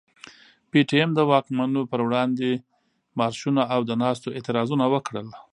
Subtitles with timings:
[0.69, 2.51] پي ټي ايم د واکمنو پر وړاندي
[3.19, 5.27] مارشونه او د ناستو اعتراضونه وکړل.